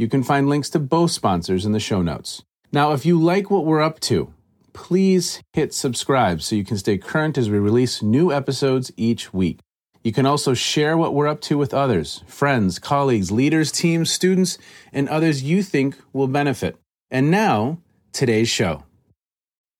[0.00, 2.42] You can find links to both sponsors in the show notes.
[2.72, 4.32] Now, if you like what we're up to,
[4.72, 9.58] please hit subscribe so you can stay current as we release new episodes each week.
[10.02, 14.56] You can also share what we're up to with others, friends, colleagues, leaders, teams, students,
[14.90, 16.78] and others you think will benefit.
[17.10, 17.76] And now,
[18.14, 18.84] today's show.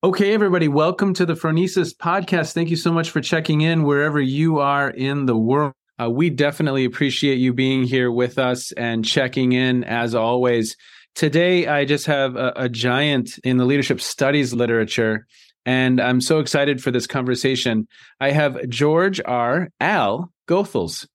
[0.05, 2.53] Okay, everybody, welcome to the Phronesis podcast.
[2.53, 5.73] Thank you so much for checking in wherever you are in the world.
[6.01, 10.77] Uh, we definitely appreciate you being here with us and checking in as always.
[11.15, 15.27] Today, I just have a, a giant in the leadership studies literature,
[15.67, 17.87] and I'm so excited for this conversation.
[18.21, 19.69] I have George R.
[19.81, 21.07] Al Goethals,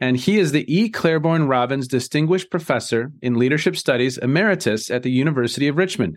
[0.00, 0.88] and he is the E.
[0.88, 6.16] Claiborne Robins Distinguished Professor in Leadership Studies Emeritus at the University of Richmond.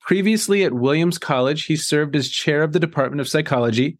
[0.00, 3.98] Previously at Williams College, he served as chair of the Department of Psychology,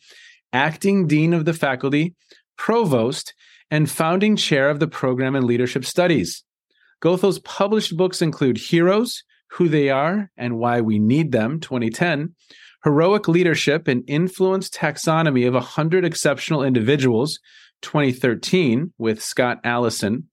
[0.52, 2.14] acting dean of the faculty,
[2.56, 3.34] provost,
[3.70, 6.44] and founding chair of the program in leadership studies.
[7.02, 9.22] Goethals' published books include Heroes,
[9.52, 12.34] Who They Are and Why We Need Them, 2010,
[12.84, 17.38] Heroic Leadership and Influence Taxonomy of 100 Exceptional Individuals,
[17.82, 20.28] 2013, with Scott Allison.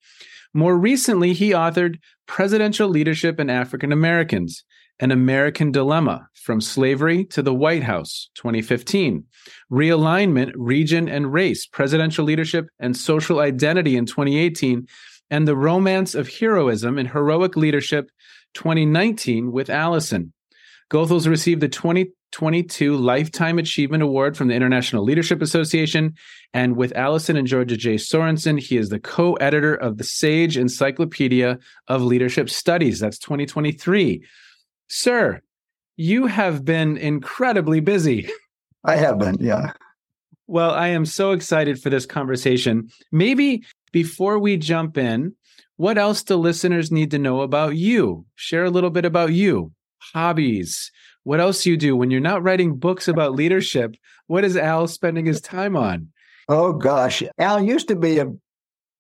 [0.54, 4.64] More recently, he authored Presidential Leadership in African Americans,
[5.00, 9.24] an American Dilemma From Slavery to the White House, 2015.
[9.72, 14.88] Realignment, Region and Race, Presidential Leadership and Social Identity in 2018.
[15.30, 18.10] And The Romance of Heroism and Heroic Leadership,
[18.54, 20.34] 2019, with Allison.
[20.90, 26.16] Goethals received the 2022 Lifetime Achievement Award from the International Leadership Association.
[26.54, 27.98] And with Allison and Georgia J.
[27.98, 31.60] Sorenson, he is the co editor of the Sage Encyclopedia
[31.90, 33.00] of Leadership Studies.
[33.02, 34.24] That's 2023.
[34.88, 35.42] Sir,
[35.96, 38.30] you have been incredibly busy.
[38.84, 39.74] I have been, yeah.
[40.48, 42.90] Well, I am so excited for this conversation.
[43.12, 45.36] Maybe before we jump in,
[45.76, 48.26] what else do listeners need to know about you?
[48.36, 50.92] Share a little bit about you, hobbies,
[51.24, 53.98] what else you do when you're not writing books about leadership.
[54.28, 56.08] What is Al spending his time on?
[56.48, 57.22] Oh, gosh.
[57.38, 58.32] Al used to be a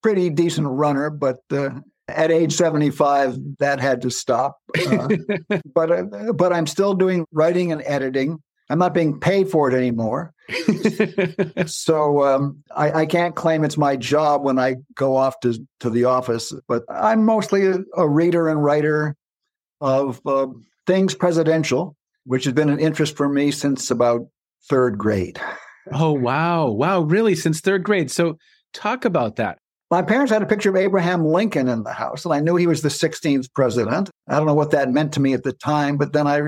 [0.04, 1.70] pretty decent runner, but uh,
[2.08, 5.10] at age 75 that had to stop uh,
[5.74, 8.42] but uh, but i'm still doing writing and editing.
[8.70, 10.34] I'm not being paid for it anymore.
[11.68, 15.90] So um, I, I, can't claim it's my job when i go off to, to
[15.90, 19.16] the office but i'm mostly a, a reader and writer
[19.82, 20.48] of uh,
[20.86, 21.96] things presidential
[22.28, 24.28] which has been an interest for me since about
[24.70, 25.40] third grade.
[25.92, 26.68] Oh wow.
[26.68, 27.36] Wow really?
[27.36, 28.12] Since third grade.
[28.12, 28.38] So
[28.74, 32.34] talk about that my parents had a picture of Abraham Lincoln in the house, and
[32.34, 34.10] I knew he was the 16th president.
[34.28, 36.42] I don't know what that meant to me at the time, but then I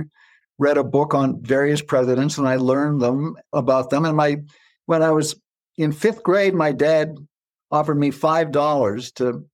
[0.57, 4.03] read a book on various presidents and I learned them about them.
[4.06, 4.38] And my
[4.88, 5.39] when I was
[5.77, 7.15] in fifth grade, my dad
[7.71, 9.45] offered me five dollars to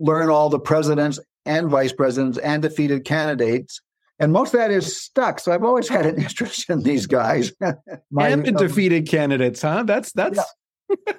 [0.00, 3.80] learn all the presidents and vice presidents and defeated candidates
[4.18, 5.38] and most of that is stuck.
[5.38, 7.52] So I've always had an interest in these guys.
[8.10, 9.84] My, and the um, defeated candidates, huh?
[9.84, 10.40] That's that's.
[10.88, 11.12] Yeah.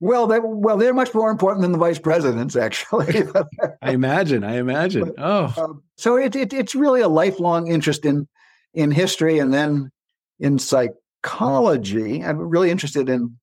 [0.00, 3.24] Well, they, well, they're much more important than the vice presidents, actually.
[3.82, 4.44] I imagine.
[4.44, 5.06] I imagine.
[5.06, 8.28] But, oh, um, so it, it, it's really a lifelong interest in
[8.74, 9.90] in history, and then
[10.38, 12.22] in psychology.
[12.22, 13.36] I'm really interested in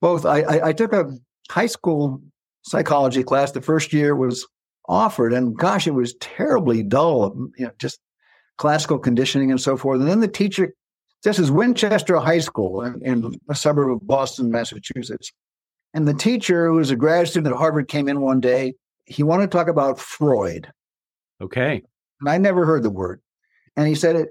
[0.00, 0.26] both.
[0.26, 1.10] I, I, I took a
[1.50, 2.20] high school
[2.62, 3.52] psychology class.
[3.52, 4.46] The first year was
[4.86, 7.34] offered, and gosh, it was terribly dull.
[7.56, 7.98] You know, just
[8.58, 10.00] classical conditioning and so forth.
[10.00, 10.74] And then the teacher,
[11.22, 15.32] this is Winchester High School in, in a suburb of Boston, Massachusetts.
[15.94, 18.74] And the teacher, who was a grad student at Harvard, came in one day.
[19.06, 20.70] He wanted to talk about Freud.
[21.40, 21.82] Okay.
[22.20, 23.20] And I never heard the word.
[23.76, 24.26] And he said,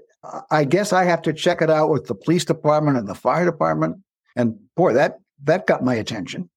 [0.50, 3.44] I guess I have to check it out with the police department and the fire
[3.44, 3.96] department.
[4.36, 6.48] And boy, that that got my attention.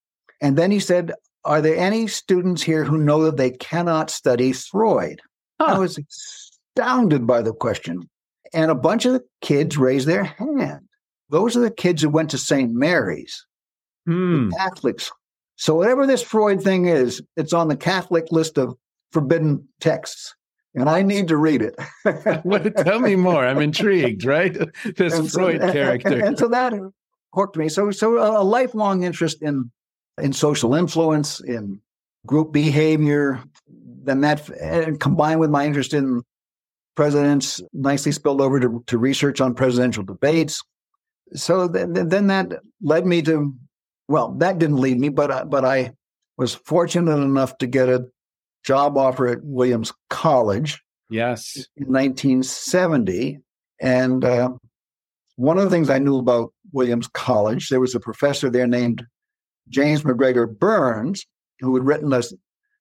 [0.41, 1.13] And then he said,
[1.43, 5.21] Are there any students here who know that they cannot study Freud?
[5.59, 5.75] Huh.
[5.75, 8.09] I was astounded by the question.
[8.53, 10.87] And a bunch of the kids raised their hand.
[11.29, 12.71] Those are the kids who went to St.
[12.71, 13.45] Mary's,
[14.07, 14.51] mm.
[14.57, 15.11] Catholics.
[15.55, 18.75] So, whatever this Freud thing is, it's on the Catholic list of
[19.11, 20.33] forbidden texts.
[20.75, 21.75] And I need to read it.
[22.45, 23.43] well, Tell me more.
[23.43, 24.55] I'm intrigued, right?
[24.95, 26.13] This and Freud so, character.
[26.13, 26.73] And, and, so that
[27.33, 27.67] hooked me.
[27.69, 29.71] So, so a lifelong interest in
[30.21, 31.79] in social influence, in
[32.25, 33.43] group behavior,
[34.03, 36.21] then that and combined with my interest in
[36.95, 40.61] presidents nicely spilled over to, to research on presidential debates.
[41.33, 43.53] So then, then that led me to,
[44.07, 45.93] well, that didn't lead me, but, uh, but I
[46.37, 48.05] was fortunate enough to get a
[48.63, 50.81] job offer at Williams College.
[51.09, 51.55] Yes.
[51.75, 53.39] In 1970.
[53.81, 54.51] And uh,
[55.35, 59.05] one of the things I knew about Williams College, there was a professor there named
[59.69, 61.25] James MacGregor Burns,
[61.59, 62.21] who had written a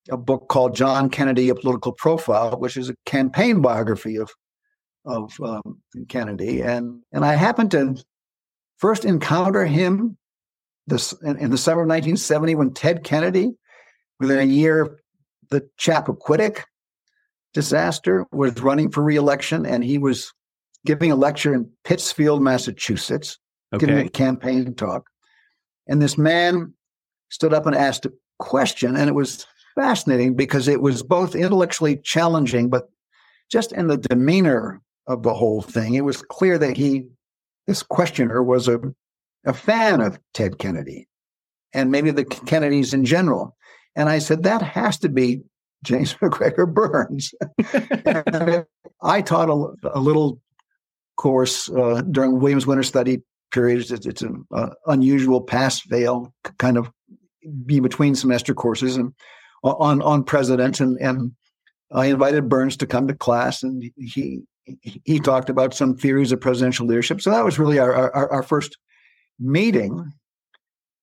[0.09, 4.31] a book called John Kennedy: A Political Profile, which is a campaign biography of
[5.05, 7.97] of um, Kennedy, and and I happened to
[8.79, 10.17] first encounter him
[10.87, 13.53] this in, in, the summer of 1970 when Ted Kennedy,
[14.21, 14.91] within a year, of
[15.51, 16.63] the Chappaquiddick
[17.55, 20.33] disaster was running for reelection, and he was
[20.85, 23.39] giving a lecture in Pittsfield, Massachusetts,
[23.75, 23.87] okay.
[23.87, 25.09] giving a campaign talk,
[25.89, 26.73] and this man
[27.31, 31.97] stood up and asked a question, and it was fascinating because it was both intellectually
[31.97, 32.89] challenging, but
[33.51, 37.07] just in the demeanor of the whole thing, it was clear that he,
[37.67, 38.81] this questioner, was a,
[39.47, 41.09] a fan of Ted Kennedy
[41.73, 43.57] and maybe the Kennedys in general.
[43.95, 45.43] And I said, that has to be
[45.83, 47.33] James MacGregor Burns.
[49.03, 50.41] I taught a, a little
[51.17, 53.23] course uh, during Williams Winter Study
[53.53, 53.91] periods.
[53.91, 56.91] It's, it's an uh, unusual pass fail kind of
[57.65, 58.97] be between semester courses.
[58.97, 59.13] And
[59.63, 61.33] on on presidents, and and
[61.93, 64.43] I invited Burns to come to class, and he
[64.83, 67.21] he talked about some theories of presidential leadership.
[67.21, 68.77] So that was really our our, our first
[69.39, 70.13] meeting,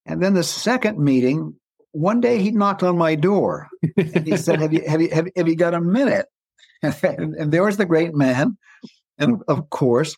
[0.06, 1.56] and then the second meeting.
[1.92, 5.28] One day he knocked on my door and he said, "Have you have you have,
[5.36, 6.28] have you got a minute?"
[6.84, 8.58] And, and there was the great man,
[9.18, 10.18] and of course,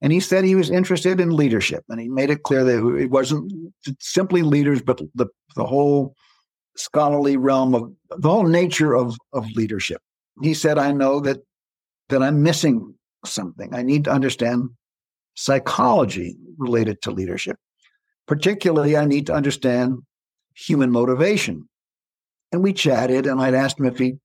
[0.00, 3.10] and he said he was interested in leadership, and he made it clear that it
[3.10, 3.52] wasn't
[4.00, 6.16] simply leaders, but the the whole
[6.76, 10.00] scholarly realm of the whole nature of, of leadership.
[10.42, 11.38] He said, I know that
[12.08, 13.74] that I'm missing something.
[13.74, 14.70] I need to understand
[15.34, 17.56] psychology related to leadership.
[18.26, 19.98] Particularly, I need to understand
[20.54, 21.68] human motivation.
[22.52, 24.18] And we chatted, and I'd asked him if he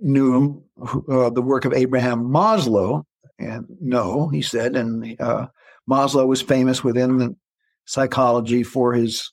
[0.00, 0.62] knew
[1.08, 3.04] uh, the work of Abraham Maslow.
[3.38, 4.76] And no, he said.
[4.76, 5.46] And uh,
[5.88, 7.36] Maslow was famous within
[7.86, 9.32] psychology for his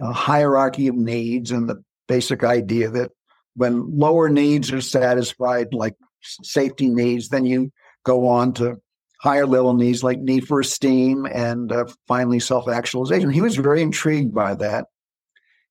[0.00, 3.10] a hierarchy of needs and the basic idea that
[3.54, 7.70] when lower needs are satisfied, like safety needs, then you
[8.04, 8.80] go on to
[9.20, 13.30] higher level needs like need for esteem and uh, finally self actualization.
[13.30, 14.86] He was very intrigued by that,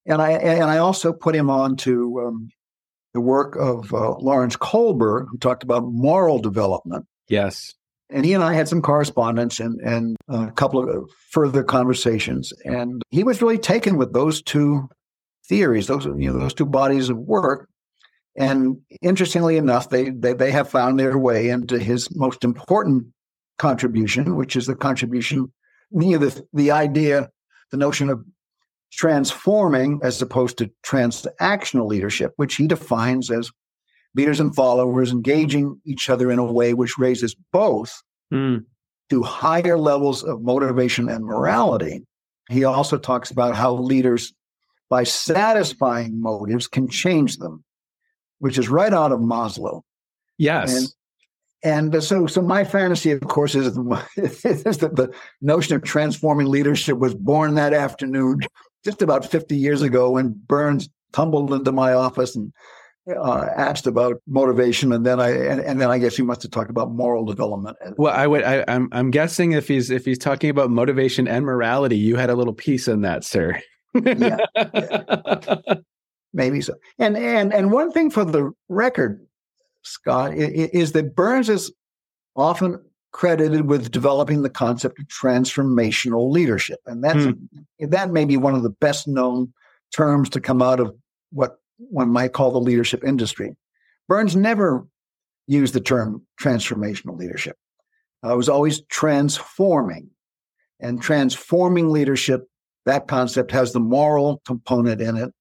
[0.06, 2.48] and I and I also put him on to um,
[3.12, 7.06] the work of uh, Lawrence Kohlberg, who talked about moral development.
[7.28, 7.74] Yes,
[8.10, 12.52] and he and I had some correspondence and, and a couple of further conversations.
[12.64, 14.88] And he was really taken with those two
[15.48, 17.68] theories, those you know, those two bodies of work.
[18.36, 23.08] And interestingly enough, they, they they have found their way into his most important
[23.60, 25.52] contribution, which is the contribution,
[25.92, 27.30] you know, the the idea,
[27.70, 28.24] the notion of
[28.90, 33.50] transforming as opposed to transactional leadership, which he defines as
[34.16, 38.02] leaders and followers engaging each other in a way which raises both
[38.32, 38.64] mm.
[39.10, 42.02] to higher levels of motivation and morality.
[42.48, 44.32] He also talks about how leaders,
[44.88, 47.62] by satisfying motives, can change them,
[48.38, 49.82] which is right out of Maslow.
[50.38, 50.76] Yes.
[50.76, 50.88] And,
[51.62, 53.66] and so, so my fantasy, of course, is,
[54.16, 58.40] is that the notion of transforming leadership was born that afternoon,
[58.84, 62.52] just about 50 years ago, when Burns tumbled into my office and
[63.08, 66.50] uh, asked about motivation, and then I and, and, then I guess he must have
[66.50, 67.76] talked about moral development.
[67.96, 68.42] Well, I would.
[68.42, 72.30] I, I'm I'm guessing if he's if he's talking about motivation and morality, you had
[72.30, 73.60] a little piece in that, sir.
[73.94, 75.58] yeah, yeah.
[76.32, 76.74] maybe so.
[76.98, 79.26] And and and one thing for the record,
[79.82, 81.72] Scott, is that Burns is
[82.36, 82.80] often
[83.12, 87.32] credited with developing the concept of transformational leadership, and that's hmm.
[87.80, 89.52] that may be one of the best known
[89.94, 90.94] terms to come out of
[91.32, 93.56] what one might call the leadership industry.
[94.08, 94.86] Burns never
[95.46, 97.56] used the term transformational leadership.
[98.24, 100.10] Uh, it was always transforming,
[100.78, 102.46] and transforming leadership.
[102.86, 105.32] That concept has the moral component in it,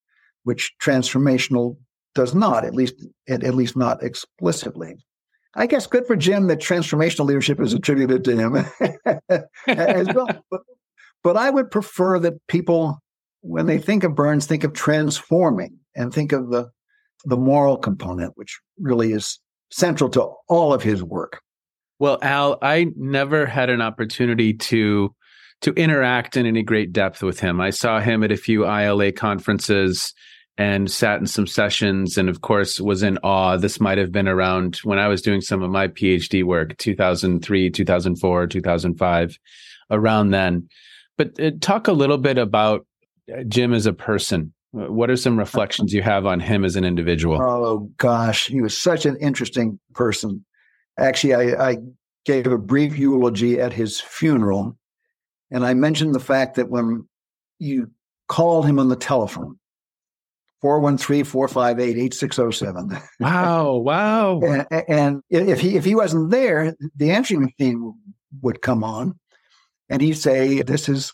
[0.44, 1.78] which transformational
[2.16, 2.96] does not, at least
[3.28, 4.96] at, at least not explicitly.
[5.56, 8.56] I guess good for Jim that transformational leadership is attributed to him
[9.68, 10.28] as well.
[10.52, 10.62] But,
[11.22, 13.00] but I would prefer that people,
[13.42, 16.70] when they think of Burns, think of transforming and think of the
[17.26, 19.40] the moral component, which really is
[19.70, 21.42] central to all of his work.
[22.00, 25.14] Well, Al, I never had an opportunity to
[25.62, 27.60] to interact in any great depth with him.
[27.60, 30.14] I saw him at a few ILA conferences
[30.60, 33.56] and sat in some sessions and of course was in awe.
[33.56, 37.72] This might have been around when i was doing some of my phd work 2003
[37.72, 39.40] 2004 2005
[39.90, 40.68] around then.
[41.18, 42.86] But uh, talk a little bit about
[43.34, 44.54] uh, jim as a person.
[44.72, 47.42] What are some reflections you have on him as an individual?
[47.42, 48.48] Oh gosh.
[48.48, 50.46] He was such an interesting person.
[51.00, 51.78] Actually i, I
[52.26, 54.78] gave a brief eulogy at his funeral
[55.52, 57.08] and i mentioned the fact that when
[57.60, 57.90] you
[58.28, 59.59] called him on the telephone
[60.64, 63.02] 413-458-8607.
[63.20, 64.40] Wow, wow.
[64.42, 67.94] and, and, if he if he wasn't there, the answering machine
[68.42, 69.20] would come on
[69.90, 71.14] and he'd say, This is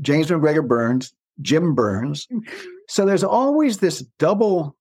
[0.00, 2.28] James MacGregor Burns, Jim Burns.
[2.88, 4.76] So there's always this double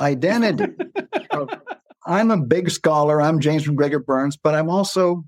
[0.00, 0.72] identity.
[1.30, 1.48] of,
[2.06, 5.24] I'm a big scholar, I'm James MacGregor Burns, but I'm also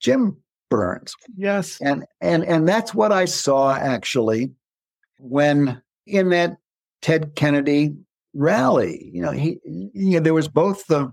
[0.00, 0.36] Jim
[0.70, 1.14] Burns.
[1.36, 1.78] Yes.
[1.80, 4.52] And and and that's what I saw actually
[5.18, 6.56] when in that
[7.04, 7.94] Ted Kennedy
[8.32, 9.10] rally.
[9.12, 11.12] You know, he, you know, there was both the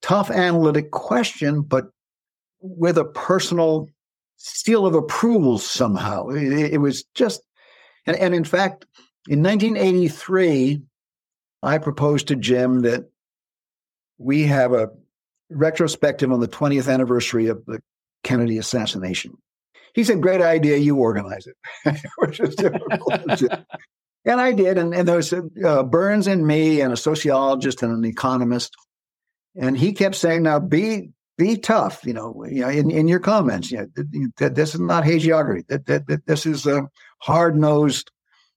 [0.00, 1.86] tough analytic question, but
[2.60, 3.88] with a personal
[4.36, 6.28] seal of approval somehow.
[6.28, 7.42] It, it was just,
[8.06, 8.86] and, and in fact,
[9.28, 10.80] in 1983,
[11.64, 13.10] I proposed to Jim that
[14.18, 14.90] we have a
[15.50, 17.82] retrospective on the 20th anniversary of the
[18.22, 19.36] Kennedy assassination.
[19.92, 23.42] He said, Great idea, you organize it, which is difficult.
[24.24, 24.78] And I did.
[24.78, 28.74] And, and there was uh, Burns and me and a sociologist and an economist.
[29.56, 33.18] And he kept saying, now be be tough, you know, you know in, in your
[33.18, 33.70] comments.
[33.70, 35.66] You know, this is not hagiography.
[35.68, 36.88] That, that this is a
[37.18, 38.10] hard nosed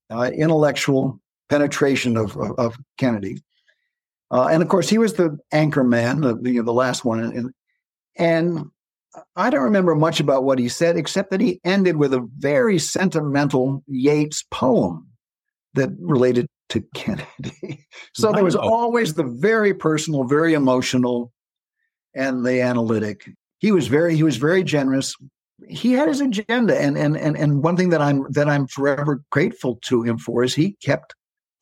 [0.09, 1.19] uh, intellectual
[1.49, 3.41] penetration of, of, of Kennedy.
[4.29, 7.19] Uh, and of course, he was the anchor man, the, you know, the last one.
[7.19, 7.51] And,
[8.17, 8.65] and
[9.35, 12.79] I don't remember much about what he said, except that he ended with a very
[12.79, 15.07] sentimental Yeats poem
[15.75, 17.85] that related to Kennedy.
[18.13, 21.31] so there was always the very personal, very emotional,
[22.15, 23.29] and the analytic.
[23.59, 25.15] He was very he was very generous.
[25.67, 29.23] He had his agenda, and and and and one thing that I'm that I'm forever
[29.31, 31.13] grateful to him for is he kept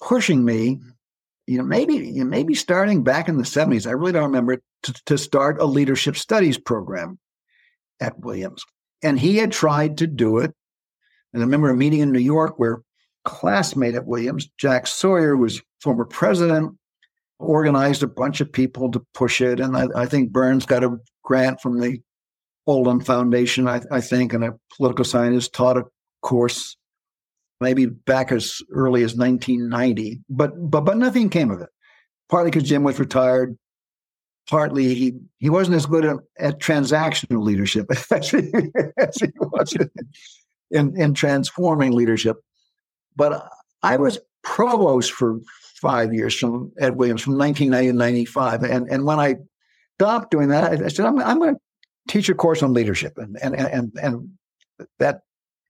[0.01, 0.79] pushing me.
[1.45, 3.87] You know, maybe you maybe starting back in the '70s.
[3.87, 7.19] I really don't remember to, to start a leadership studies program
[7.99, 8.63] at Williams,
[9.01, 10.53] and he had tried to do it.
[11.33, 12.81] And I remember a meeting in New York where
[13.25, 16.77] classmate at Williams, Jack Sawyer, was former president,
[17.39, 19.59] organized a bunch of people to push it.
[19.59, 21.99] And I, I think Burns got a grant from the
[22.67, 25.83] Oldham Foundation, I, I, think, and a political scientist taught a
[26.21, 26.77] course
[27.59, 30.21] maybe back as early as 1990.
[30.29, 31.69] But but but nothing came of it.
[32.29, 33.57] Partly because Jim was retired.
[34.49, 38.51] Partly he he wasn't as good at, at transactional leadership as he,
[38.97, 39.75] as he was
[40.71, 42.37] in, in transforming leadership.
[43.15, 43.49] But
[43.81, 45.39] I was provost for
[45.81, 48.63] five years from Ed Williams from 1990 to 95.
[48.63, 49.35] And, and when I
[49.95, 51.61] stopped doing that, I, said, I'm, I'm going to
[52.07, 53.17] teach a course on leadership.
[53.17, 54.29] And, and, and, and
[54.99, 55.21] that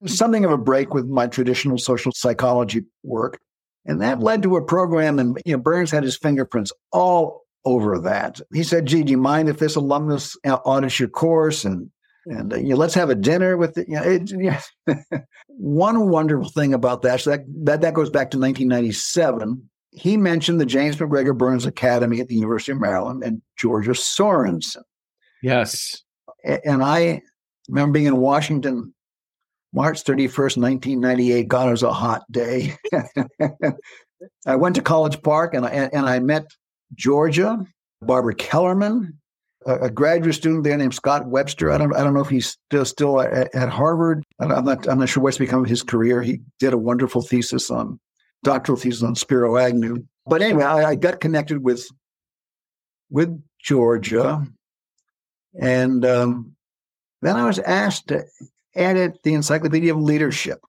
[0.05, 3.39] something of a break with my traditional social psychology work.
[3.85, 7.99] And that led to a program, and you know, Burns had his fingerprints all over
[7.99, 8.39] that.
[8.53, 11.89] He said, "Gee, do you mind if this alumnus uh, audits your course and
[12.25, 13.87] and uh, you know, let's have a dinner with it.
[13.87, 14.61] You know, it yeah.
[15.47, 19.69] One wonderful thing about that, so that, that that goes back to 1997.
[19.91, 24.83] He mentioned the James MacGregor Burns Academy at the University of Maryland and Georgia Sorenson.
[25.43, 26.01] Yes.
[26.43, 27.21] And I
[27.69, 28.93] remember being in Washington
[29.73, 31.47] March 31st, 1998.
[31.47, 32.75] God, it was a hot day.
[34.45, 36.45] I went to College Park and I, and I met
[36.95, 37.59] Georgia,
[38.01, 39.19] Barbara Kellerman,
[39.65, 41.71] a, graduate student there named Scott Webster.
[41.71, 44.23] I don't I don't know if he's still still at, at Harvard.
[44.39, 46.21] I'm not I'm not sure what's become of his career.
[46.21, 47.99] He did a wonderful thesis on
[48.43, 50.05] doctoral thesis on Spiro Agnew.
[50.25, 51.87] But anyway, I, I got connected with
[53.09, 54.45] with Georgia,
[55.59, 56.55] and um,
[57.21, 58.23] then I was asked to
[58.75, 60.59] edit the Encyclopedia of Leadership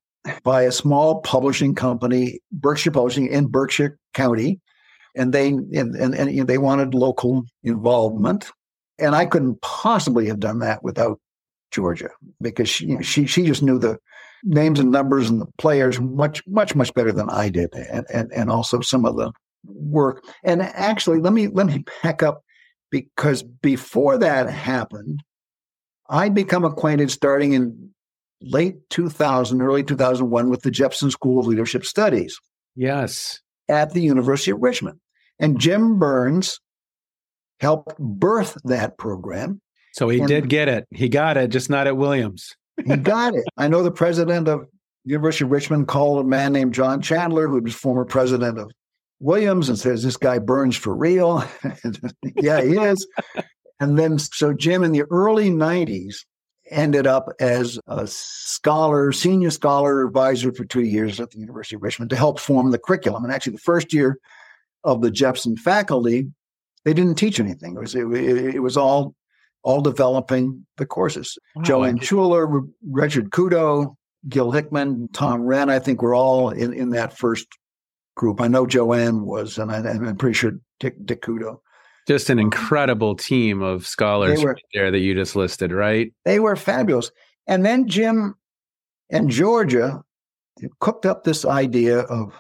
[0.43, 4.61] by a small publishing company, Berkshire Publishing in Berkshire County,
[5.15, 8.51] and they and, and, and they wanted local involvement,
[8.99, 11.21] and I couldn't possibly have done that without
[11.71, 12.11] Georgia
[12.41, 13.99] because she she she just knew the
[14.45, 18.31] names and numbers and the players much much much better than I did, and and
[18.33, 19.33] and also some of the
[19.65, 20.25] work.
[20.43, 22.43] And actually, let me let me back up
[22.91, 25.23] because before that happened,
[26.09, 27.91] I'd become acquainted starting in
[28.41, 32.39] late 2000, early 2001 with the Jepson School of Leadership Studies.
[32.77, 33.41] Yes.
[33.69, 35.01] At the University of Richmond.
[35.39, 36.61] And Jim Burns
[37.65, 39.61] helped birth that program.
[39.95, 40.87] So he and did get it.
[40.91, 42.55] He got it, just not at Williams.
[42.87, 43.45] he got it.
[43.57, 44.67] I know the president of
[45.05, 48.71] University of Richmond called a man named John Chandler, who was former president of
[49.21, 51.45] Williams, and says, This guy burns for real.
[52.37, 53.07] yeah, he is.
[53.81, 56.17] And then, so Jim in the early 90s
[56.71, 61.83] ended up as a scholar, senior scholar advisor for two years at the University of
[61.83, 63.25] Richmond to help form the curriculum.
[63.25, 64.19] And actually, the first year
[64.83, 66.29] of the Jepson faculty,
[66.85, 67.77] they didn't teach anything.
[67.77, 69.15] It was it, it was all
[69.63, 71.39] all developing the courses.
[71.57, 71.63] Wow.
[71.63, 73.97] Joanne Ciulla, Richard Couto,
[74.29, 77.47] Gil Hickman, Tom Wren, I think were all in, in that first
[78.15, 78.41] group.
[78.41, 81.61] I know Joanne was, and I, am pretty sure Dick, Dick Couto.
[82.07, 86.13] Just an incredible team of scholars were, there that you just listed, right?
[86.27, 87.11] They were fabulous.
[87.47, 88.35] And then Jim
[89.11, 90.03] and Georgia
[90.81, 92.35] cooked up this idea of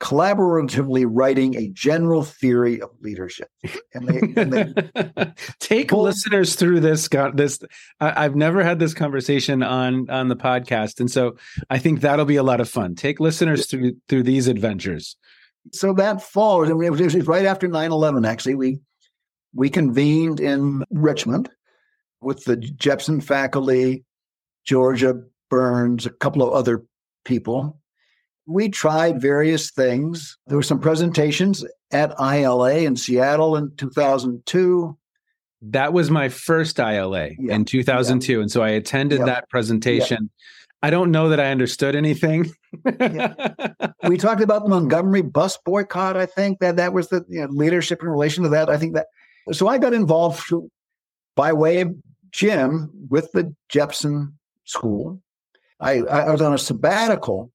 [0.00, 3.48] collaboratively writing a general theory of leadership.
[3.94, 7.08] And they, and they take pulled, listeners through this.
[7.34, 7.60] This
[8.00, 11.36] I, have never had this conversation on on the podcast, and so
[11.70, 12.94] I think that'll be a lot of fun.
[12.94, 15.16] Take listeners through through these adventures.
[15.72, 18.78] So that fall, it was right after 9-11, Actually, we
[19.54, 21.50] we convened in Richmond
[22.20, 24.04] with the Jepson faculty,
[24.64, 26.84] Georgia Burns, a couple of other
[27.24, 27.80] people
[28.48, 30.38] we tried various things.
[30.46, 34.96] There were some presentations at ILA in Seattle in 2002.
[35.60, 37.54] That was my first ILA yeah.
[37.54, 38.32] in 2002.
[38.32, 38.40] Yeah.
[38.40, 39.26] And so I attended yeah.
[39.26, 40.30] that presentation.
[40.82, 42.50] I don't know that I understood anything.
[42.84, 46.16] we talked about the Montgomery bus boycott.
[46.16, 48.70] I think that that was the you know, leadership in relation to that.
[48.70, 49.08] I think that.
[49.52, 50.42] So I got involved
[51.36, 51.94] by way of
[52.30, 55.20] Jim with the Jepson School.
[55.80, 57.52] I, I was on a sabbatical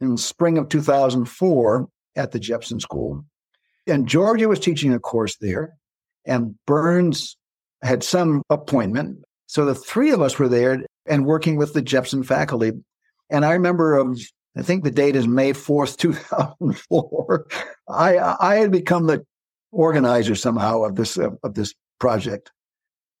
[0.00, 3.24] in spring of 2004 at the Jepson School.
[3.86, 5.76] And Georgia was teaching a course there,
[6.26, 7.36] and Burns
[7.82, 9.18] had some appointment.
[9.46, 12.72] So the three of us were there and working with the Jepson faculty.
[13.30, 14.16] And I remember, um,
[14.56, 17.46] I think the date is May 4th, 2004.
[17.88, 19.24] I, I had become the
[19.72, 22.52] organizer somehow of this, of, of this project.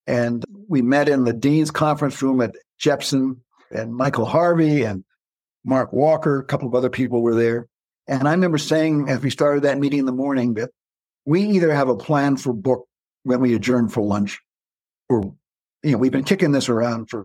[0.06, 5.04] And we met in the dean's conference room at Jepson, and Michael Harvey and
[5.64, 7.68] Mark Walker, a couple of other people were there.
[8.06, 10.70] And I remember saying as we started that meeting in the morning that
[11.24, 12.86] we either have a plan for book
[13.22, 14.40] when we adjourn for lunch,
[15.08, 15.34] or
[15.82, 17.24] you know, we've been kicking this around for a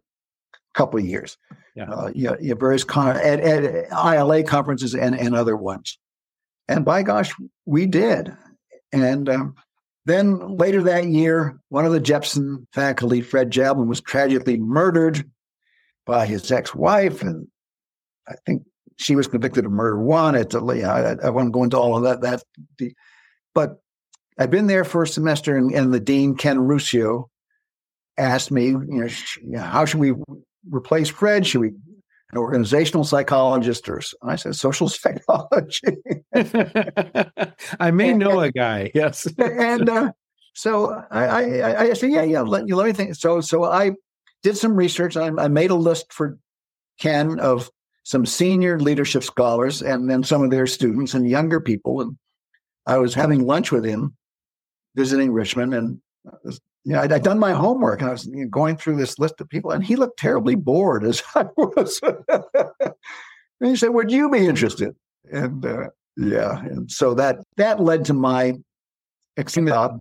[0.74, 1.38] couple of years.
[1.76, 5.98] Yeah, uh, yeah, yeah various con- at, at ILA conferences and and other ones.
[6.68, 7.34] And by gosh,
[7.66, 8.36] we did.
[8.92, 9.56] And um,
[10.06, 15.30] then later that year, one of the Jepson faculty, Fred Jablin, was tragically murdered
[16.06, 17.48] by his ex-wife, and
[18.28, 18.64] I think
[18.98, 20.36] she was convicted of murder one.
[20.36, 22.22] It's a, I, I won't go into all of that.
[22.22, 22.94] That,
[23.54, 23.78] but
[24.38, 27.26] I've been there for a semester, and, and the dean Ken Ruscio
[28.18, 30.14] asked me, you know, sh- how should we
[30.70, 31.46] replace Fred?
[31.46, 31.72] Should we
[32.36, 35.98] an organizational psychologist or I said social psychology.
[37.80, 38.92] I may and, know a guy.
[38.94, 40.12] Yes, and uh,
[40.54, 42.42] so I, I, I said, yeah, yeah.
[42.42, 43.16] Let, you let me think.
[43.16, 43.92] So so I
[44.44, 45.16] did some research.
[45.18, 46.38] I, I made a list for
[47.00, 47.70] Ken of
[48.06, 52.02] some senior leadership scholars and then some of their students and younger people.
[52.02, 52.16] And
[52.86, 54.16] I was having lunch with him,
[54.96, 56.00] visiting Richmond, and
[56.84, 59.18] you know, I'd, I'd, done my homework and I was you know, going through this
[59.18, 62.00] list of people, and he looked terribly bored as I was.
[62.04, 62.94] and
[63.60, 64.96] he said, "Would you be interested?"
[65.32, 68.54] And uh, yeah, and so that that led to my
[69.38, 70.00] job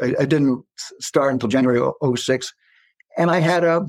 [0.00, 0.64] I, I didn't
[1.00, 1.80] start until January
[2.16, 2.52] 06.
[3.18, 3.84] And I had a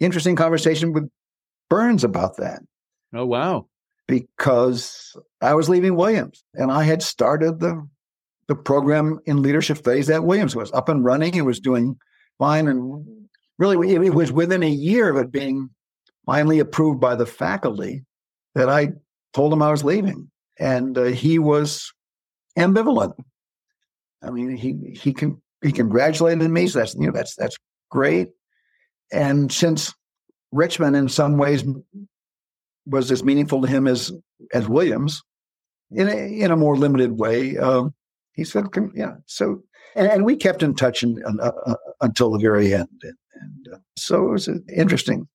[0.00, 1.10] interesting conversation with
[1.68, 2.62] Burns about that.
[3.14, 3.66] Oh, wow.
[4.06, 7.86] Because I was leaving Williams and I had started the
[8.46, 11.34] the program in leadership phase at Williams it was up and running.
[11.34, 11.96] It was doing
[12.38, 12.68] fine.
[12.68, 13.06] And
[13.58, 15.70] really, it, it was within a year of it being
[16.26, 18.04] finally approved by the faculty
[18.54, 18.88] that I
[19.32, 20.30] told him I was leaving.
[20.58, 21.92] And uh, he was
[22.58, 23.14] ambivalent.
[24.22, 26.66] I mean, he he can he congratulated me.
[26.66, 27.56] So that's you know that's that's
[27.90, 28.28] great.
[29.12, 29.92] And since
[30.54, 31.64] Richmond, in some ways,
[32.86, 34.12] was as meaningful to him as
[34.52, 35.22] as Williams,
[35.90, 37.92] in a, in a more limited way, um,
[38.34, 39.62] he said, "Yeah." So,
[39.96, 43.74] and, and, we kept in touch in, uh, uh, until the very end, and, and
[43.74, 45.28] uh, so it was interesting.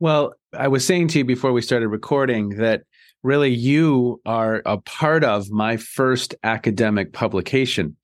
[0.00, 2.82] Well, I was saying to you before we started recording that
[3.22, 7.96] really you are a part of my first academic publication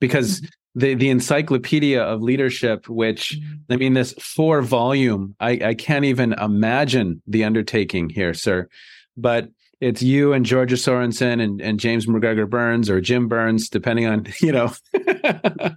[0.00, 3.72] because mm-hmm the the encyclopedia of leadership which mm-hmm.
[3.72, 8.68] i mean this four volume i i can't even imagine the undertaking here sir
[9.16, 9.48] but
[9.80, 14.26] it's you and georgia sorenson and, and james macgregor burns or jim burns depending on
[14.40, 14.72] you know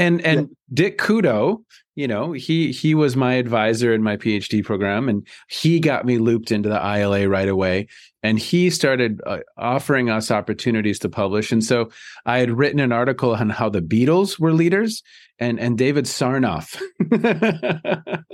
[0.00, 0.54] and and yeah.
[0.72, 1.62] dick couto
[1.94, 6.18] you know he he was my advisor in my phd program and he got me
[6.18, 7.86] looped into the ila right away.
[8.22, 11.52] And he started uh, offering us opportunities to publish.
[11.52, 11.90] And so
[12.26, 15.02] i had written an article on how the beatles were leaders
[15.38, 16.80] and and david sarnoff.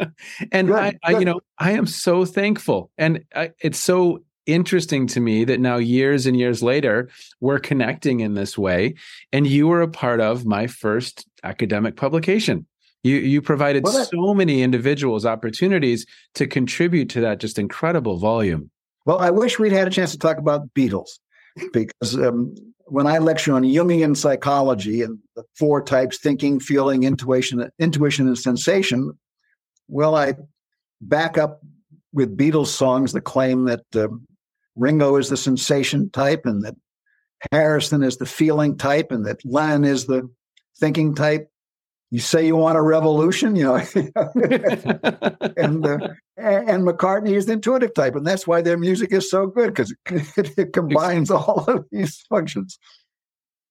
[0.50, 2.90] And good, I, I, you know i am so thankful.
[2.96, 7.08] And I, it's so interesting to me that now years and years later
[7.40, 8.94] we're connecting in this way
[9.32, 12.66] and you were a part of my first academic publication.
[13.02, 18.18] You you provided well, that, so many individuals opportunities to contribute to that just incredible
[18.18, 18.70] volume.
[19.04, 21.10] Well, I wish we'd had a chance to talk about Beatles
[21.72, 22.56] because um,
[22.86, 28.38] when I lecture on Jungian psychology and the four types thinking, feeling, intuition, intuition, and
[28.38, 29.16] sensation,
[29.88, 30.34] well, I
[31.00, 31.60] back up
[32.12, 34.08] with Beatles songs that claim that uh,
[34.76, 36.74] Ringo is the sensation type and that
[37.52, 40.28] Harrison is the feeling type and that Lennon is the
[40.78, 41.50] thinking type
[42.10, 43.74] you say you want a revolution, you know,
[45.56, 45.98] and uh,
[46.36, 49.94] and McCartney is the intuitive type, and that's why their music is so good because
[50.06, 52.78] it, it, combines all of these functions.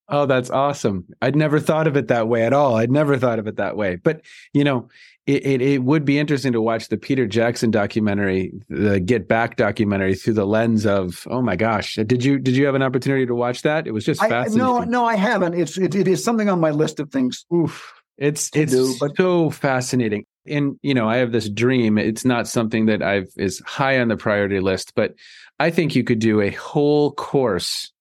[0.09, 1.05] Oh, that's awesome!
[1.21, 2.75] I'd never thought of it that way at all.
[2.75, 3.95] I'd never thought of it that way.
[3.95, 4.21] But
[4.53, 4.89] you know,
[5.27, 9.55] it, it, it would be interesting to watch the Peter Jackson documentary, the Get Back
[9.55, 13.25] documentary, through the lens of oh my gosh, did you did you have an opportunity
[13.25, 13.87] to watch that?
[13.87, 14.61] It was just fascinating.
[14.61, 15.55] I, no, no, I haven't.
[15.55, 17.45] It's it, it is something on my list of things.
[17.53, 20.25] Oof it's it's do, but- so fascinating.
[20.47, 21.97] And you know, I have this dream.
[21.97, 25.15] It's not something that I've is high on the priority list, but
[25.59, 27.91] I think you could do a whole course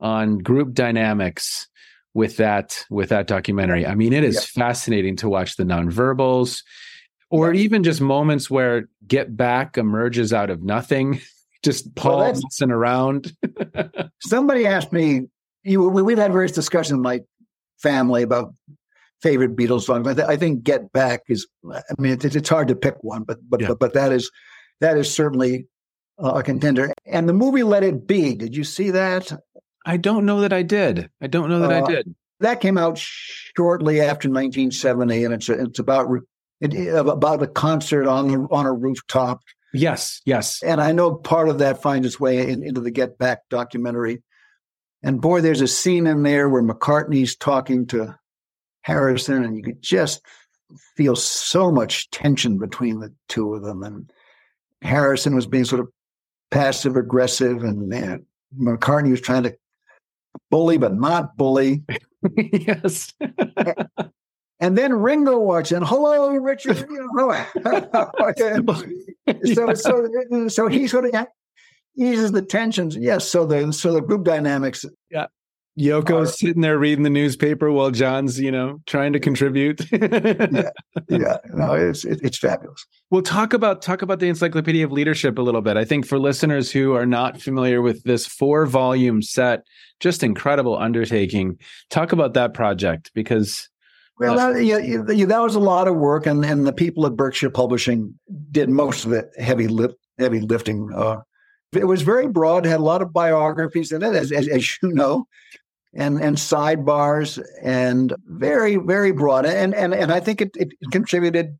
[0.00, 1.68] on group dynamics
[2.14, 3.86] with that with that documentary.
[3.86, 6.62] I mean, it is fascinating to watch the nonverbals
[7.32, 11.20] or even just moments where get back emerges out of nothing,
[11.64, 13.34] just Paul well, around.
[14.20, 15.22] somebody asked me,
[15.64, 17.20] you, we've had various discussions in my
[17.78, 18.54] family about
[19.22, 20.06] favorite Beatles songs.
[20.06, 21.46] I, th- I think "Get Back" is.
[21.72, 23.68] I mean, it's, it's hard to pick one, but but, yeah.
[23.68, 24.30] but but that is
[24.80, 25.66] that is certainly
[26.22, 26.92] uh, a contender.
[27.06, 29.32] And the movie "Let It Be." Did you see that?
[29.84, 31.10] I don't know that I did.
[31.20, 32.14] I don't know that uh, I did.
[32.40, 36.08] That came out shortly after 1970, and it's it's about
[36.60, 39.42] it, about a concert on on a rooftop.
[39.72, 40.62] Yes, yes.
[40.62, 44.22] And I know part of that finds its way in, into the Get Back documentary.
[45.02, 48.14] And boy, there's a scene in there where McCartney's talking to
[48.82, 50.20] Harrison, and you could just
[50.96, 53.82] feel so much tension between the two of them.
[53.82, 54.12] And
[54.82, 55.88] Harrison was being sort of
[56.50, 58.26] passive aggressive, and man,
[58.58, 59.56] McCartney was trying to
[60.50, 61.84] bully, but not bully.
[62.36, 63.12] yes.
[64.60, 66.78] and then Ringo watched, and hello, Richard.
[69.54, 70.08] so, so,
[70.48, 71.26] so he sort of
[71.96, 72.96] eases the tensions.
[72.96, 73.28] Yes.
[73.28, 74.84] So the so the group dynamics.
[75.10, 75.26] Yeah.
[75.78, 79.80] Yoko's sitting there reading the newspaper while John's, you know, trying to contribute.
[79.90, 80.70] yeah,
[81.08, 82.84] yeah, no, it's it, it's fabulous.
[83.10, 85.78] Well, talk about talk about the Encyclopedia of Leadership a little bit.
[85.78, 89.64] I think for listeners who are not familiar with this four volume set,
[89.98, 91.58] just incredible undertaking.
[91.88, 93.68] Talk about that project because.
[94.18, 97.06] Well, uh, that, yeah, yeah, that was a lot of work, and and the people
[97.06, 98.14] at Berkshire Publishing
[98.50, 100.90] did most of the heavy lift, heavy lifting.
[100.94, 101.20] Uh,
[101.72, 104.90] it was very broad, had a lot of biographies in it, as, as, as you
[104.90, 105.26] know
[105.94, 111.58] and and sidebars and very very broad and and and I think it, it contributed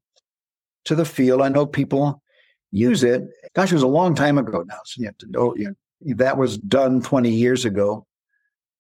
[0.85, 1.43] to the field.
[1.43, 2.23] I know people
[2.71, 3.23] use it.
[3.55, 4.79] Gosh, it was a long time ago now.
[4.85, 8.07] So you have to know you know, that was done 20 years ago.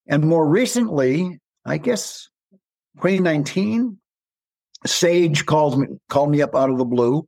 [0.09, 2.29] And more recently, I guess
[2.97, 3.99] 2019,
[4.85, 7.27] Sage called me called me up out of the blue,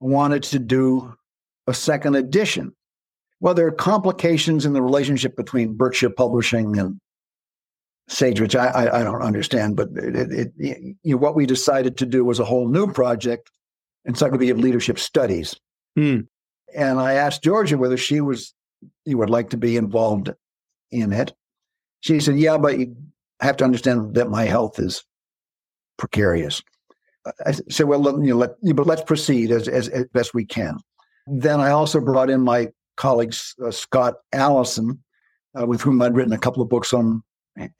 [0.00, 1.14] wanted to do
[1.66, 2.72] a second edition.
[3.40, 7.00] Well, there are complications in the relationship between Berkshire Publishing and
[8.12, 9.76] Sage, which I, I, I don't understand.
[9.76, 12.92] But it, it, it, you know, what we decided to do was a whole new
[12.92, 13.50] project,
[14.04, 15.58] Encyclopedia of Leadership Studies.
[15.96, 16.20] Hmm.
[16.74, 18.54] And I asked Georgia whether she was
[19.04, 20.30] you would like to be involved
[20.90, 21.32] in it.
[22.00, 22.96] She said, "Yeah, but you
[23.40, 25.04] have to understand that my health is
[25.98, 26.62] precarious."
[27.46, 30.44] I said, "Well, let, you know, let, but let's proceed as, as, as best we
[30.44, 30.78] can."
[31.26, 35.02] Then I also brought in my colleague uh, Scott Allison,
[35.58, 37.22] uh, with whom I'd written a couple of books on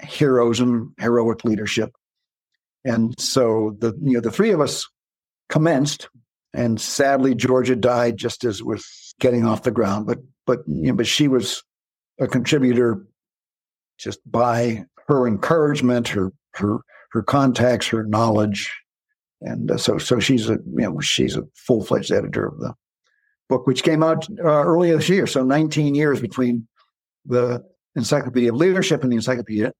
[0.02, 1.92] heroes and heroic leadership.
[2.84, 4.88] And so the you know the three of us
[5.48, 6.08] commenced,
[6.52, 10.06] and sadly Georgia died just as was getting off the ground.
[10.06, 11.62] But but you know, but she was
[12.20, 13.06] a contributor
[13.98, 16.78] just by her encouragement, her her
[17.12, 18.72] her contacts, her knowledge,
[19.40, 22.74] and uh, so so she's a you know she's a full fledged editor of the
[23.48, 25.26] book, which came out uh, earlier this year.
[25.26, 26.66] So 19 years between
[27.26, 27.62] the
[27.96, 29.72] Encyclopedia of Leadership and the Encyclopedia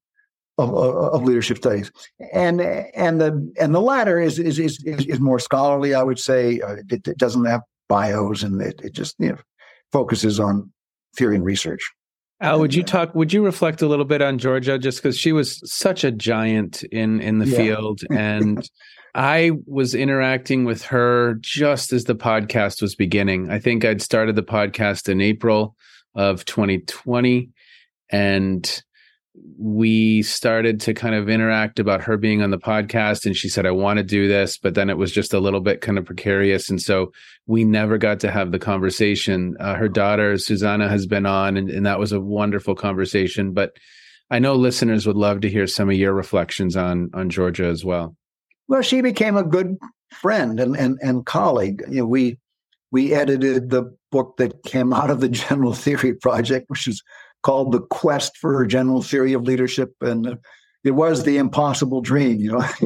[0.59, 1.91] of, of, of Leadership Studies,
[2.33, 5.95] and and the and the latter is is is, is more scholarly.
[5.95, 9.39] I would say uh, it, it, doesn't have bios, and it, it just you know
[9.93, 10.71] focuses on
[11.17, 11.83] theory and research.
[12.41, 13.15] Al, would you talk?
[13.15, 16.83] Would you reflect a little bit on Georgia, just because she was such a giant
[16.85, 17.57] in in the yeah.
[17.57, 18.69] field, and
[19.15, 23.51] I was interacting with her just as the podcast was beginning.
[23.51, 25.77] I think I'd started the podcast in April
[26.15, 27.51] of 2020,
[28.13, 28.83] and
[29.59, 33.65] we started to kind of interact about her being on the podcast and she said
[33.65, 36.05] i want to do this but then it was just a little bit kind of
[36.05, 37.11] precarious and so
[37.47, 39.57] we never got to have the conversation.
[39.59, 43.73] Uh, her daughter susanna has been on and, and that was a wonderful conversation but
[44.31, 47.85] i know listeners would love to hear some of your reflections on on georgia as
[47.85, 48.15] well.
[48.69, 49.77] Well she became a good
[50.13, 51.83] friend and and, and colleague.
[51.89, 52.39] You know we
[52.91, 57.03] we edited the book that came out of the general theory project which is
[57.43, 59.95] called The Quest for a General Theory of Leadership.
[60.01, 60.39] And
[60.85, 62.59] it was the impossible dream, you know,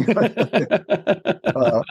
[1.54, 1.82] uh,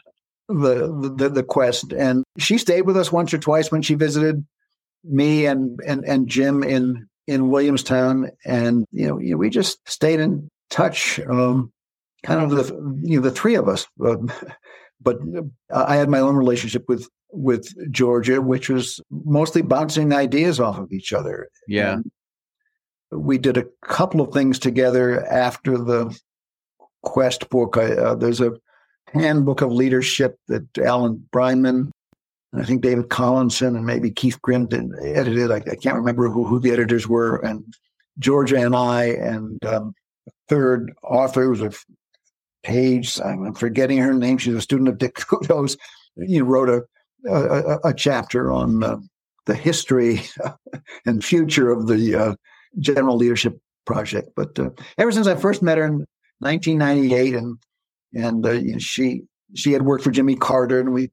[0.47, 1.93] the, the, the quest.
[1.93, 4.45] And she stayed with us once or twice when she visited
[5.04, 8.30] me and, and, and Jim in, in Williamstown.
[8.45, 11.71] And, you know, you know we just stayed in touch, um,
[12.23, 13.88] kind of the, you know, the three of us.
[14.04, 14.17] Uh,
[15.01, 15.19] but
[15.73, 20.91] I had my own relationship with with Georgia, which was mostly bouncing ideas off of
[20.91, 21.49] each other.
[21.67, 21.93] Yeah.
[21.93, 22.12] And
[23.12, 26.18] we did a couple of things together after the
[27.04, 27.78] Quest book.
[27.78, 28.54] I, uh, there's a
[29.13, 31.91] handbook of leadership that Alan Bryman
[32.52, 35.52] and I think David Collinson and maybe Keith Grint edited.
[35.52, 37.38] I, I can't remember who, who, the editors were.
[37.38, 37.65] And
[38.18, 39.94] Georgia and I and um,
[40.48, 41.72] third author was a
[42.63, 43.22] Page.
[43.22, 44.39] I'm forgetting her name.
[44.39, 45.78] She's a student of Dick Couto's.
[46.15, 46.84] You wrote a,
[47.32, 48.98] a, a chapter on uh,
[49.46, 50.22] the history
[51.06, 52.36] and future of the uh,
[52.80, 54.30] general leadership project.
[54.36, 56.06] But uh, ever since I first met her in
[56.40, 57.58] 1998, and
[58.14, 59.22] and uh, you know, she
[59.54, 61.12] she had worked for Jimmy Carter, and we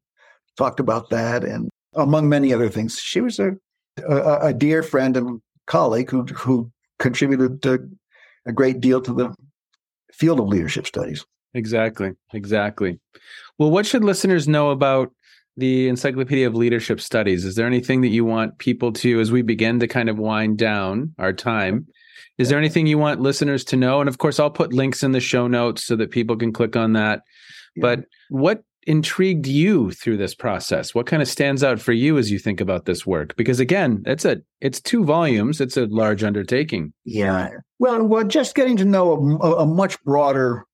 [0.57, 3.53] talked about that, and among many other things, she was a
[4.09, 7.79] a, a dear friend and colleague who who contributed uh,
[8.47, 9.35] a great deal to the
[10.13, 11.25] field of leadership studies.
[11.55, 12.99] Exactly, exactly.
[13.59, 15.13] Well, what should listeners know about
[15.57, 17.45] the Encyclopedia of Leadership Studies.
[17.45, 20.59] Is there anything that you want people to, as we begin to kind of wind
[20.59, 21.87] down our time,
[22.39, 24.01] is there anything you want listeners to know?
[24.01, 26.77] And of course, I'll put links in the show notes so that people can click
[26.77, 27.23] on that.
[27.77, 27.83] Yeah.
[27.83, 30.95] But what intrigued you through this process?
[30.95, 33.37] What kind of stands out for you as you think about this work?
[33.37, 35.61] Because again, it's a it's two volumes.
[35.61, 36.93] It's a large undertaking.
[37.05, 37.51] Yeah.
[37.79, 40.67] Well, well, just getting to know a, a much broader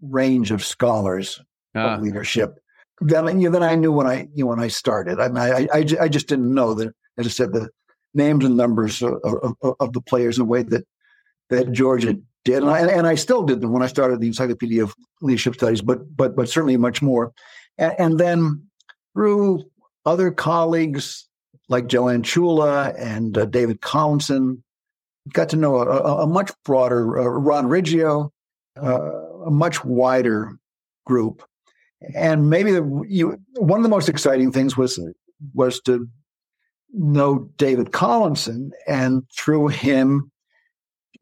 [0.00, 1.40] range of scholars
[1.74, 1.94] ah.
[1.94, 2.58] of leadership
[3.06, 5.20] than, you know, than I knew when I you know, when I started.
[5.20, 7.68] I, mean, I, I, I just didn't know that, as I said, the
[8.14, 10.86] names and numbers of, of, of the players in a way that
[11.50, 14.82] that Georgia did, and I and I still did them when I started the Encyclopedia
[14.82, 17.32] of Leadership Studies, but but but certainly much more.
[17.78, 18.66] And, and then
[19.14, 19.64] through
[20.04, 21.28] other colleagues
[21.68, 24.62] like Joanne Ciulla and uh, David Collinson,
[25.32, 28.30] got to know a, a much broader uh, Ron Riggio,
[28.82, 29.10] uh,
[29.46, 30.58] a much wider
[31.06, 31.42] group
[32.14, 35.00] and maybe the, you, one of the most exciting things was
[35.54, 36.08] was to
[36.92, 40.30] know David Collinson, and through him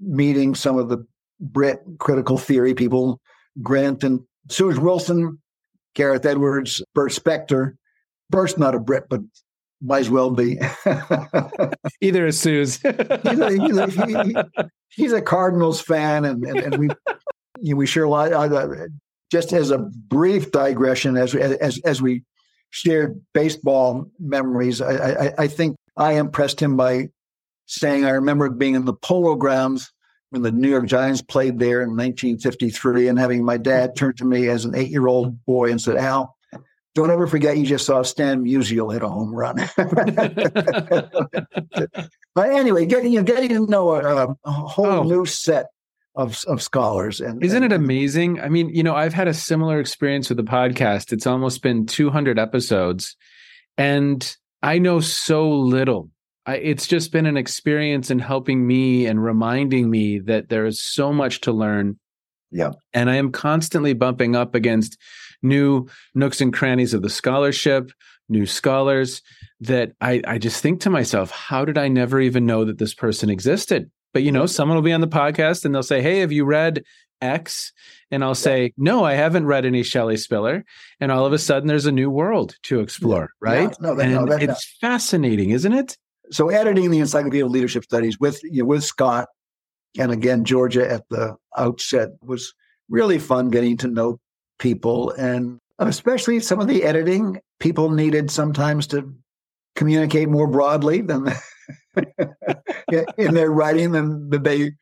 [0.01, 1.05] meeting some of the
[1.41, 3.21] Brit critical theory people,
[3.63, 5.39] Grant and Suze Wilson,
[5.95, 7.75] Gareth Edwards, Bert Spector.
[8.29, 9.21] Bert's not a Brit, but
[9.83, 10.59] might as well be.
[12.01, 12.77] Either is Suze.
[12.83, 14.35] he's, a, he's, a, he,
[14.91, 16.89] he's, a, Cardinals fan, and, and, and we
[17.61, 18.33] you know, we share a lot.
[18.33, 18.87] Uh,
[19.31, 22.25] just as a brief digression, as as as we
[22.71, 27.09] shared baseball memories, I, I, I think I impressed him by
[27.67, 29.93] saying, I remember being in the Polo Grounds
[30.31, 34.25] when the New York Giants played there in 1953, and having my dad turn to
[34.25, 36.37] me as an eight-year-old boy and said, "Al."
[36.97, 39.59] Don't ever forget you just saw Stan Musial hit a home run.
[42.35, 45.03] but anyway, getting you getting to know a, a whole oh.
[45.05, 45.67] new set
[46.15, 47.21] of of scholars.
[47.21, 48.41] And isn't and, it amazing?
[48.41, 51.13] I mean, you know, I've had a similar experience with the podcast.
[51.13, 53.17] It's almost been 200 episodes,
[53.77, 56.11] and I know so little.
[56.47, 60.83] I, it's just been an experience in helping me and reminding me that there is
[60.83, 61.99] so much to learn.
[62.51, 64.99] Yeah, and I am constantly bumping up against
[65.43, 67.93] new nooks and crannies of the scholarship,
[68.29, 69.23] new scholars.
[69.63, 72.95] That I, I just think to myself, how did I never even know that this
[72.95, 73.91] person existed?
[74.13, 74.49] But you know, mm-hmm.
[74.49, 76.83] someone will be on the podcast and they'll say, "Hey, have you read
[77.21, 77.73] X?"
[78.11, 80.65] And I'll say, "No, I haven't read any Shelley Spiller."
[81.01, 83.51] And all of a sudden, there's a new world to explore, yeah.
[83.51, 83.77] right?
[83.81, 85.97] No, no, and no, that, it's fascinating, isn't it?
[86.31, 89.29] So, editing the Encyclopedia of Leadership Studies with you know, with Scott,
[89.99, 92.55] and again Georgia at the outset was
[92.89, 94.19] really fun getting to know
[94.59, 99.15] people, and especially some of the editing people needed sometimes to
[99.77, 101.27] communicate more broadly than
[103.19, 104.73] in their writing than, they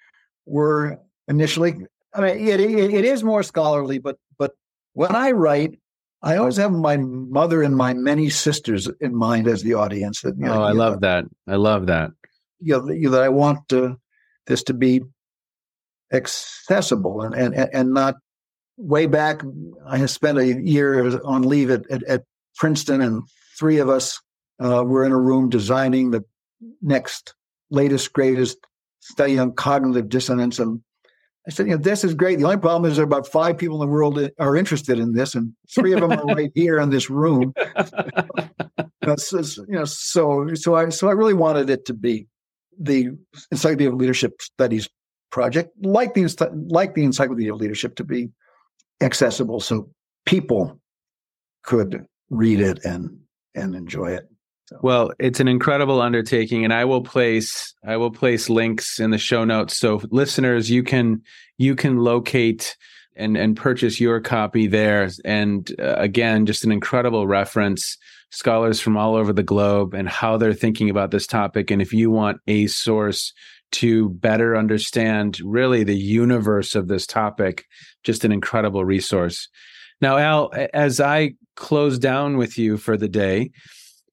[0.46, 1.76] were initially.
[2.14, 4.52] I mean, it, it, it is more scholarly, but but
[4.94, 5.78] when I write,
[6.22, 10.22] I always have my mother and my many sisters in mind as the audience.
[10.22, 11.24] That, you know, oh, I love know, that.
[11.46, 12.10] I love that.
[12.60, 13.96] You know, that I want to,
[14.46, 15.02] this to be
[16.12, 18.16] accessible and, and, and not
[18.76, 19.42] way back.
[19.86, 22.24] I spent a year on leave at, at, at
[22.56, 23.22] Princeton, and
[23.58, 24.20] three of us
[24.60, 26.24] uh, were in a room designing the
[26.82, 27.34] next
[27.70, 28.58] latest, greatest
[29.00, 30.58] study on cognitive dissonance.
[30.58, 30.80] And
[31.46, 32.38] I said, you know, this is great.
[32.38, 34.98] The only problem is there are about five people in the world that are interested
[34.98, 37.54] in this, and three of them are right here in this room.
[39.16, 42.26] so, you know, so so I so I really wanted it to be
[42.78, 43.16] the
[43.50, 44.88] Encyclopedia of Leadership Studies
[45.30, 48.30] project, like the like the Encyclopedia of Leadership, to be
[49.00, 49.88] accessible so
[50.26, 50.78] people
[51.62, 53.18] could read it and
[53.54, 54.28] and enjoy it.
[54.80, 59.18] Well, it's an incredible undertaking, and I will place I will place links in the
[59.18, 61.22] show notes so listeners you can
[61.56, 62.76] you can locate
[63.16, 65.10] and and purchase your copy there.
[65.24, 67.96] And uh, again, just an incredible reference.
[68.30, 71.70] Scholars from all over the globe and how they're thinking about this topic.
[71.70, 73.32] And if you want a source
[73.72, 77.64] to better understand really the universe of this topic,
[78.04, 79.48] just an incredible resource.
[80.02, 83.50] Now, Al, as I close down with you for the day,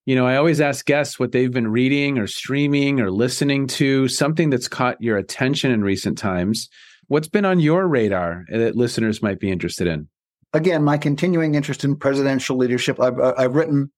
[0.06, 4.08] you know, I always ask guests what they've been reading or streaming or listening to,
[4.08, 6.70] something that's caught your attention in recent times.
[7.08, 10.08] What's been on your radar that listeners might be interested in?
[10.54, 13.00] Again, my continuing interest in presidential leadership.
[13.02, 13.92] I've, uh, I've written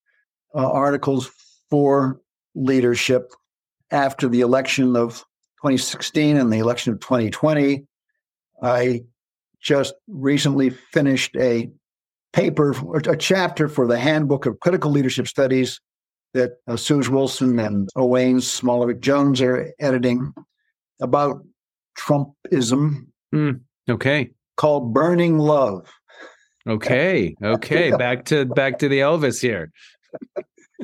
[0.56, 1.30] uh, articles
[1.70, 2.22] for
[2.56, 3.32] leadership
[3.92, 5.20] after the election of
[5.62, 7.86] 2016 and the election of 2020.
[8.64, 9.04] I
[9.62, 11.70] just recently finished a
[12.32, 12.74] paper,
[13.10, 15.82] a chapter for the Handbook of Critical Leadership Studies
[16.38, 20.34] that uh, Suze Wilson and Owain Smolović Jones are editing
[21.02, 21.44] about
[21.98, 23.08] Trumpism.
[23.34, 24.32] Mm, okay.
[24.56, 25.92] Called Burning Love.
[26.68, 27.36] Okay.
[27.44, 27.92] Okay.
[27.92, 29.72] back to back to the Elvis here.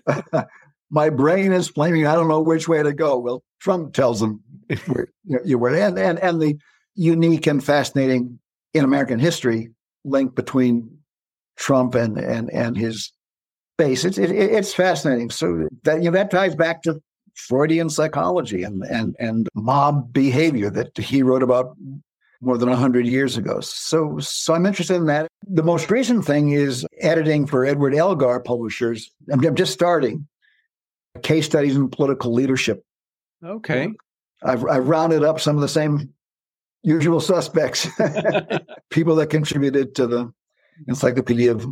[0.89, 2.05] My brain is flaming.
[2.05, 3.17] I don't know which way to go.
[3.17, 4.41] Well, Trump tells them
[5.45, 6.57] you were and, and and the
[6.95, 8.39] unique and fascinating
[8.73, 9.71] in American history
[10.05, 10.97] link between
[11.57, 13.11] Trump and and and his
[13.77, 14.05] base.
[14.05, 15.29] It's it, it's fascinating.
[15.29, 17.01] So that you know that ties back to
[17.35, 21.75] Freudian psychology and and and mob behavior that he wrote about
[22.41, 23.59] more than 100 years ago.
[23.61, 25.27] So so I'm interested in that.
[25.47, 29.09] The most recent thing is editing for Edward Elgar Publishers.
[29.31, 30.27] I'm, I'm just starting
[31.21, 32.83] case studies in political leadership.
[33.43, 33.89] Okay.
[34.43, 36.13] I've I've rounded up some of the same
[36.83, 37.87] usual suspects,
[38.89, 40.33] people that contributed to the
[40.87, 41.65] Encyclopedia of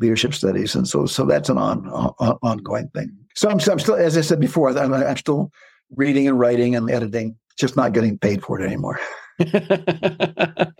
[0.00, 3.10] leadership studies, and so so that's an on, on ongoing thing.
[3.34, 5.52] So I'm, I'm, still, as I said before, I'm, I'm still
[5.94, 8.98] reading and writing and editing, just not getting paid for it anymore.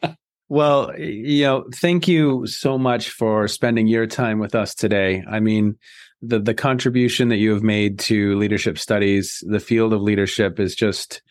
[0.48, 5.22] well, you know, thank you so much for spending your time with us today.
[5.28, 5.76] I mean,
[6.20, 10.74] the the contribution that you have made to leadership studies, the field of leadership is
[10.74, 11.22] just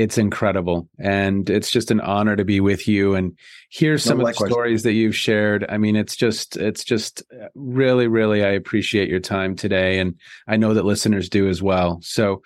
[0.00, 0.88] it's incredible.
[0.98, 3.14] And it's just an honor to be with you.
[3.14, 3.36] And
[3.68, 5.66] hear some no, of the stories that you've shared.
[5.68, 9.98] I mean it's just it's just uh, really really i appreciate your time today.
[9.98, 10.14] And
[10.48, 12.00] i know that listeners do as well.
[12.02, 12.42] So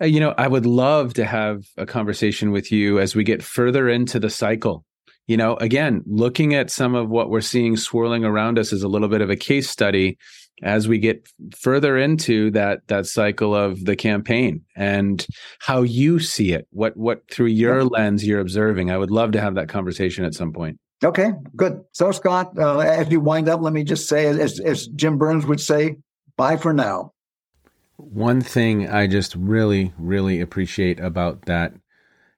[0.00, 3.42] uh, you know i would love to have a conversation with you as we get
[3.42, 4.84] further into the cycle.
[5.26, 8.88] You know, again, looking at some of what we're seeing swirling around us is a
[8.88, 10.18] little bit of a case study
[10.62, 15.26] as we get further into that that cycle of the campaign and
[15.60, 18.90] how you see it what what through your lens you're observing.
[18.90, 20.78] I would love to have that conversation at some point.
[21.04, 21.82] Okay good.
[21.92, 25.46] So scott uh, as you wind up let me just say as, as jim burns
[25.46, 25.96] would say
[26.36, 27.12] bye for now.
[27.98, 31.74] One thing i just really really appreciate about that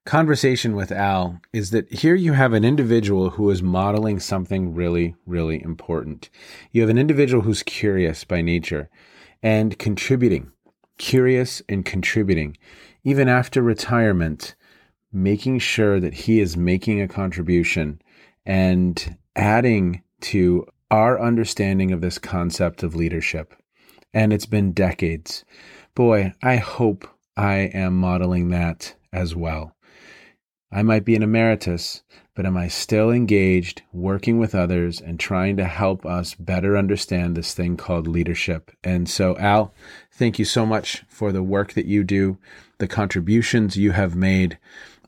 [0.08, 5.14] conversation with Al is that here you have an individual who is modeling something really,
[5.26, 6.30] really important.
[6.72, 8.88] You have an individual who's curious by nature
[9.42, 10.50] and contributing,
[10.96, 12.56] curious and contributing,
[13.04, 14.54] even after retirement,
[15.12, 18.00] making sure that he is making a contribution
[18.46, 23.54] and adding to our understanding of this concept of leadership.
[24.14, 25.44] And it's been decades.
[25.94, 27.06] Boy, I hope
[27.36, 29.74] I am modeling that as well.
[30.70, 32.02] I might be an emeritus,
[32.34, 37.34] but am I still engaged, working with others, and trying to help us better understand
[37.34, 38.70] this thing called leadership?
[38.84, 39.72] And so, Al,
[40.12, 42.36] thank you so much for the work that you do,
[42.78, 44.58] the contributions you have made.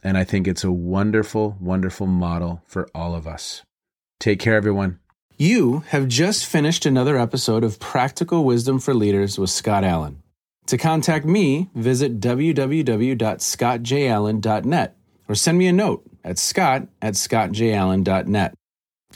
[0.02, 3.60] And I think it's a wonderful, wonderful model for all of us.
[4.18, 4.98] Take care, everyone.
[5.36, 10.22] You have just finished another episode of Practical Wisdom for Leaders with Scott Allen.
[10.66, 14.96] To contact me, visit www.scottjallen.net
[15.30, 18.54] or send me a note at scott at scottjallen.net.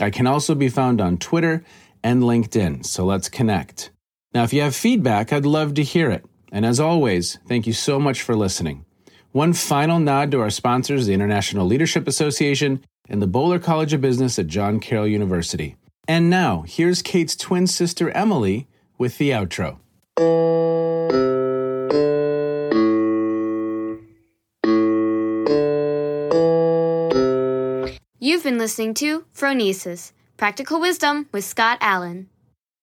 [0.01, 1.65] I can also be found on Twitter
[2.05, 3.91] and LinkedIn, so let's connect.
[4.33, 6.25] Now, if you have feedback, I'd love to hear it.
[6.53, 8.85] And as always, thank you so much for listening.
[9.33, 14.01] One final nod to our sponsors, the International Leadership Association and the Boler College of
[14.01, 15.75] Business at John Carroll University.
[16.07, 19.79] And now, here's Kate's twin sister, Emily, with the outro.
[28.35, 32.29] You've been listening to Phronesis Practical Wisdom with Scott Allen.